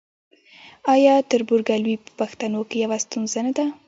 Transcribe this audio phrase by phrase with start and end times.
[0.93, 3.65] آیا تربورګلوي په پښتنو کې یوه ستونزه نه ده؟